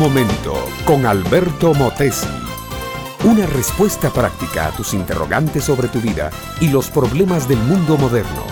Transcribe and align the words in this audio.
momento 0.00 0.54
con 0.86 1.04
Alberto 1.04 1.74
Motesi. 1.74 2.26
Una 3.24 3.44
respuesta 3.44 4.10
práctica 4.10 4.68
a 4.68 4.70
tus 4.70 4.94
interrogantes 4.94 5.64
sobre 5.64 5.88
tu 5.88 6.00
vida 6.00 6.30
y 6.58 6.70
los 6.70 6.88
problemas 6.88 7.46
del 7.46 7.58
mundo 7.58 7.98
moderno. 7.98 8.46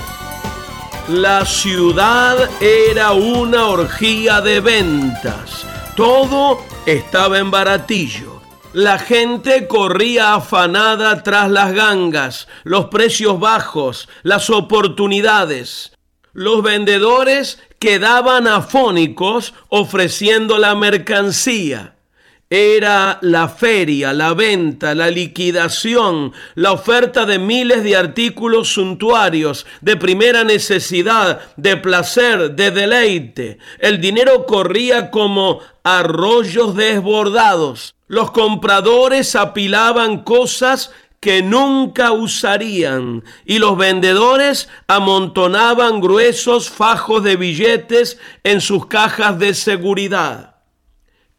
La 1.08 1.46
ciudad 1.46 2.50
era 2.60 3.12
una 3.12 3.68
orgía 3.68 4.42
de 4.42 4.60
ventas. 4.60 5.64
Todo 5.96 6.62
estaba 6.84 7.38
en 7.38 7.50
baratillo. 7.50 8.42
La 8.74 8.98
gente 8.98 9.66
corría 9.66 10.34
afanada 10.34 11.22
tras 11.22 11.50
las 11.50 11.72
gangas, 11.72 12.46
los 12.64 12.88
precios 12.88 13.40
bajos, 13.40 14.06
las 14.22 14.50
oportunidades. 14.50 15.97
Los 16.38 16.62
vendedores 16.62 17.58
quedaban 17.80 18.46
afónicos 18.46 19.54
ofreciendo 19.70 20.56
la 20.58 20.76
mercancía. 20.76 21.96
Era 22.48 23.18
la 23.22 23.48
feria, 23.48 24.12
la 24.12 24.34
venta, 24.34 24.94
la 24.94 25.10
liquidación, 25.10 26.32
la 26.54 26.70
oferta 26.70 27.26
de 27.26 27.40
miles 27.40 27.82
de 27.82 27.96
artículos 27.96 28.68
suntuarios, 28.68 29.66
de 29.80 29.96
primera 29.96 30.44
necesidad, 30.44 31.40
de 31.56 31.76
placer, 31.76 32.52
de 32.52 32.70
deleite. 32.70 33.58
El 33.80 34.00
dinero 34.00 34.46
corría 34.46 35.10
como 35.10 35.58
arroyos 35.82 36.76
desbordados. 36.76 37.96
Los 38.06 38.30
compradores 38.30 39.34
apilaban 39.34 40.22
cosas 40.22 40.92
que 41.20 41.42
nunca 41.42 42.12
usarían 42.12 43.24
y 43.44 43.58
los 43.58 43.76
vendedores 43.76 44.68
amontonaban 44.86 46.00
gruesos 46.00 46.70
fajos 46.70 47.24
de 47.24 47.36
billetes 47.36 48.18
en 48.44 48.60
sus 48.60 48.86
cajas 48.86 49.38
de 49.38 49.54
seguridad. 49.54 50.56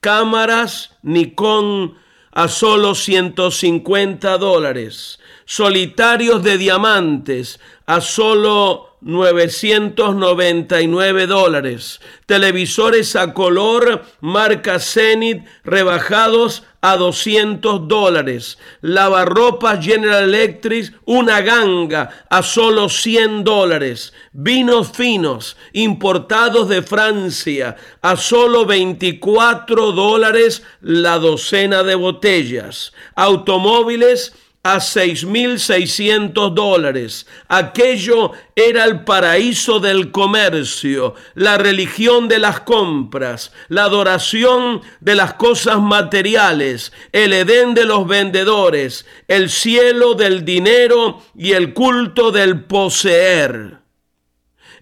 Cámaras 0.02 0.98
Nikon 1.02 1.98
a 2.32 2.48
solo 2.48 2.96
150 2.96 4.38
dólares, 4.38 5.20
solitarios 5.46 6.44
de 6.44 6.58
diamantes 6.58 7.60
a 7.86 8.02
solo 8.02 8.89
999 9.02 11.28
dólares. 11.28 12.00
Televisores 12.26 13.16
a 13.16 13.34
color 13.34 14.04
marca 14.20 14.80
Zenith 14.80 15.46
rebajados 15.64 16.64
a 16.82 16.98
200 16.98 17.88
dólares. 17.88 18.58
Lavarropas 18.82 19.86
General 19.86 20.24
Electric, 20.24 20.92
una 21.06 21.42
ganga 21.42 22.26
a 22.30 22.42
solo 22.44 22.90
100 22.90 23.44
dólares. 23.44 24.14
Vinos 24.32 24.92
finos 24.92 25.58
importados 25.74 26.70
de 26.70 26.82
Francia 26.82 27.76
a 28.02 28.16
solo 28.16 28.66
24 28.66 29.92
dólares 29.92 30.64
la 30.82 31.20
docena 31.20 31.84
de 31.84 31.94
botellas. 31.96 32.94
Automóviles 33.16 34.34
a 34.64 34.78
6.600 34.78 36.54
dólares. 36.54 37.28
Aquello 37.48 38.34
era 38.56 38.84
el 38.84 39.04
paraíso 39.06 39.80
del 39.80 40.12
comercio, 40.12 41.16
la 41.36 41.58
religión 41.58 42.28
de 42.28 42.40
las 42.40 42.62
compras, 42.62 43.54
la 43.70 43.86
adoración 43.86 44.82
de 45.00 45.16
las 45.16 45.36
cosas 45.36 45.80
materiales, 45.80 46.92
el 47.14 47.34
Edén 47.34 47.74
de 47.74 47.86
los 47.86 48.06
vendedores, 48.08 49.06
el 49.28 49.50
cielo 49.50 50.14
del 50.14 50.44
dinero 50.44 51.22
y 51.36 51.54
el 51.54 51.74
culto 51.74 52.32
del 52.32 52.66
poseer. 52.66 53.78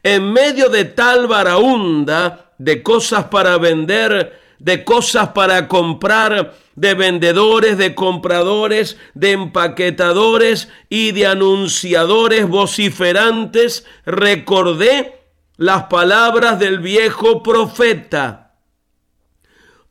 En 0.01 0.31
medio 0.31 0.69
de 0.69 0.85
tal 0.85 1.27
varaunda 1.27 2.53
de 2.57 2.81
cosas 2.81 3.25
para 3.25 3.57
vender, 3.57 4.46
de 4.59 4.83
cosas 4.83 5.29
para 5.29 5.67
comprar, 5.67 6.55
de 6.75 6.93
vendedores, 6.93 7.77
de 7.77 7.95
compradores, 7.95 8.97
de 9.13 9.31
empaquetadores 9.31 10.69
y 10.89 11.11
de 11.11 11.27
anunciadores 11.27 12.47
vociferantes, 12.47 13.85
recordé 14.05 15.21
las 15.57 15.83
palabras 15.85 16.59
del 16.59 16.79
viejo 16.79 17.41
profeta. 17.41 18.55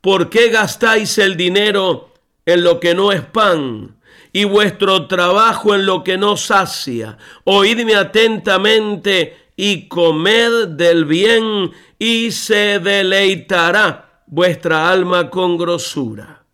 ¿Por 0.01 0.29
qué 0.29 0.49
gastáis 0.49 1.17
el 1.17 1.35
dinero 1.35 2.13
en 2.45 2.63
lo 2.63 2.79
que 2.79 2.95
no 2.95 3.11
es 3.11 3.21
pan 3.21 3.97
y 4.31 4.45
vuestro 4.45 5.07
trabajo 5.07 5.75
en 5.75 5.85
lo 5.85 6.03
que 6.03 6.17
no 6.17 6.37
sacia? 6.37 7.17
Oídme 7.43 7.95
atentamente 7.95 9.35
y 9.57 9.89
comed 9.89 10.67
del 10.69 11.03
bien 11.03 11.71
y 11.99 12.31
se 12.31 12.79
deleitará 12.79 14.06
vuestra 14.27 14.89
alma 14.89 15.29
con 15.29 15.57
grosura. 15.57 16.45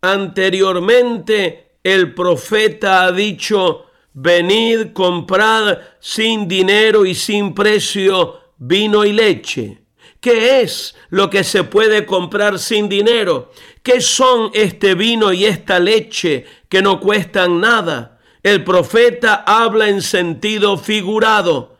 Anteriormente 0.00 1.76
el 1.82 2.14
profeta 2.14 3.04
ha 3.04 3.12
dicho, 3.12 3.86
venid, 4.14 4.92
comprad 4.92 5.78
sin 6.00 6.48
dinero 6.48 7.04
y 7.04 7.14
sin 7.14 7.54
precio 7.54 8.40
vino 8.56 9.04
y 9.04 9.12
leche. 9.12 9.82
¿Qué 10.20 10.60
es 10.60 10.94
lo 11.10 11.28
que 11.28 11.42
se 11.42 11.64
puede 11.64 12.06
comprar 12.06 12.60
sin 12.60 12.88
dinero? 12.88 13.50
¿Qué 13.82 14.00
son 14.00 14.52
este 14.54 14.94
vino 14.94 15.32
y 15.32 15.44
esta 15.44 15.80
leche 15.80 16.46
que 16.68 16.80
no 16.80 17.00
cuestan 17.00 17.60
nada? 17.60 18.20
El 18.44 18.62
profeta 18.62 19.42
habla 19.44 19.88
en 19.88 20.00
sentido 20.00 20.78
figurado. 20.78 21.76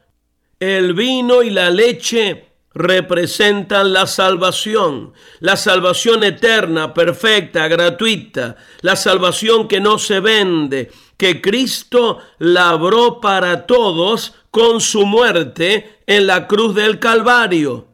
El 0.59 0.95
vino 0.95 1.43
y 1.43 1.51
la 1.51 1.71
leche 1.71 2.52
representan 2.75 3.93
la 3.93 4.07
salvación, 4.07 5.13
la 5.41 5.57
salvación 5.57 6.25
eterna, 6.25 6.95
perfecta, 6.95 7.69
gratuita, 7.69 8.57
la 8.81 8.97
salvación 8.97 9.69
que 9.69 9.81
no 9.81 9.99
se 9.99 10.21
vende, 10.21 10.91
que 11.17 11.41
Cristo 11.41 12.19
labró 12.39 13.21
para 13.21 13.67
todos 13.67 14.35
con 14.51 14.81
su 14.81 15.07
muerte 15.07 16.01
en 16.07 16.27
la 16.27 16.47
cruz 16.47 16.75
del 16.75 16.99
Calvario. 16.99 17.89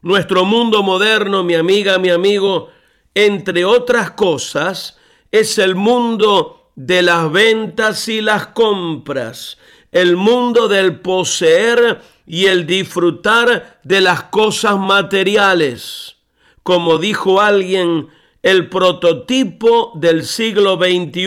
Nuestro 0.00 0.44
mundo 0.44 0.82
moderno, 0.82 1.42
mi 1.42 1.54
amiga, 1.54 1.98
mi 1.98 2.10
amigo, 2.10 2.70
entre 3.14 3.64
otras 3.64 4.12
cosas, 4.12 4.96
es 5.30 5.58
el 5.58 5.74
mundo 5.74 6.70
de 6.76 7.02
las 7.02 7.30
ventas 7.30 8.08
y 8.08 8.20
las 8.20 8.48
compras, 8.48 9.58
el 9.90 10.16
mundo 10.16 10.68
del 10.68 11.00
poseer 11.00 12.00
y 12.28 12.44
el 12.46 12.66
disfrutar 12.66 13.80
de 13.82 14.02
las 14.02 14.24
cosas 14.24 14.78
materiales. 14.78 16.16
Como 16.62 16.98
dijo 16.98 17.40
alguien, 17.40 18.08
el 18.42 18.68
prototipo 18.68 19.92
del 19.94 20.24
siglo 20.24 20.76
XXI 20.76 21.26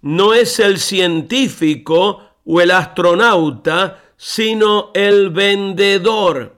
no 0.00 0.34
es 0.34 0.58
el 0.58 0.78
científico 0.78 2.22
o 2.46 2.60
el 2.62 2.70
astronauta, 2.70 4.02
sino 4.16 4.90
el 4.94 5.28
vendedor. 5.28 6.56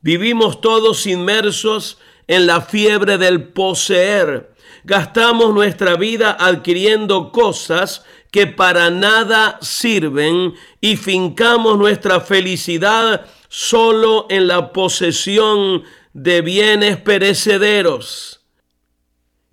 Vivimos 0.00 0.60
todos 0.60 1.06
inmersos 1.06 1.98
en 2.26 2.46
la 2.46 2.60
fiebre 2.60 3.18
del 3.18 3.44
poseer. 3.52 4.51
Gastamos 4.84 5.54
nuestra 5.54 5.96
vida 5.96 6.36
adquiriendo 6.38 7.30
cosas 7.30 8.04
que 8.32 8.46
para 8.46 8.90
nada 8.90 9.58
sirven 9.60 10.54
y 10.80 10.96
fincamos 10.96 11.78
nuestra 11.78 12.20
felicidad 12.20 13.26
solo 13.48 14.26
en 14.30 14.48
la 14.48 14.72
posesión 14.72 15.84
de 16.14 16.40
bienes 16.40 16.96
perecederos. 16.96 18.40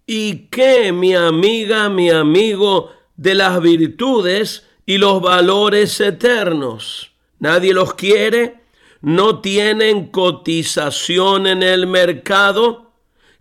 ¿Y 0.07 0.47
qué, 0.47 0.91
mi 0.91 1.13
amiga, 1.13 1.89
mi 1.89 2.09
amigo, 2.09 2.91
de 3.15 3.35
las 3.35 3.61
virtudes 3.61 4.65
y 4.85 4.97
los 4.97 5.21
valores 5.21 5.99
eternos? 5.99 7.11
¿Nadie 7.37 7.73
los 7.73 7.93
quiere? 7.93 8.63
¿No 9.01 9.39
tienen 9.39 10.07
cotización 10.07 11.45
en 11.45 11.61
el 11.61 11.85
mercado? 11.85 12.88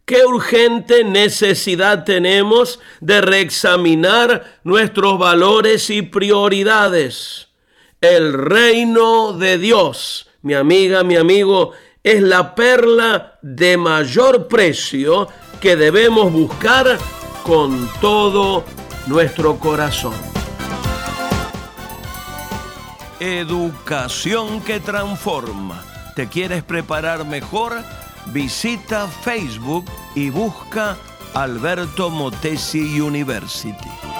Qué 0.08 0.24
urgente 0.24 1.04
necesidad 1.04 2.02
tenemos 2.04 2.80
de 3.02 3.20
reexaminar 3.20 4.58
nuestros 4.64 5.18
valores 5.18 5.90
y 5.90 6.00
prioridades. 6.00 7.48
El 8.00 8.32
reino 8.32 9.34
de 9.34 9.58
Dios, 9.58 10.30
mi 10.40 10.54
amiga, 10.54 11.04
mi 11.04 11.16
amigo, 11.16 11.72
es 12.02 12.22
la 12.22 12.54
perla 12.54 13.38
de 13.42 13.76
mayor 13.76 14.48
precio 14.48 15.28
que 15.60 15.76
debemos 15.76 16.32
buscar 16.32 16.96
con 17.42 17.86
todo 18.00 18.64
nuestro 19.08 19.58
corazón. 19.58 20.14
Educación 23.20 24.62
que 24.62 24.80
transforma. 24.80 25.84
¿Te 26.16 26.28
quieres 26.28 26.62
preparar 26.62 27.26
mejor? 27.26 27.74
Visita 28.32 29.06
Facebook 29.06 29.84
y 30.14 30.30
busca 30.30 30.96
Alberto 31.34 32.10
Motesi 32.10 33.00
University. 33.00 34.17